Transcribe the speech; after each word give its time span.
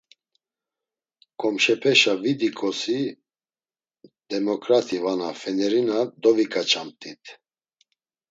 Komşepeşa 1.39 2.13
vidiǩosi 2.23 2.99
demoǩrati 4.29 4.97
vana 5.03 5.29
fenerina 5.39 5.99
doviǩaçamt̆it. 6.21 7.23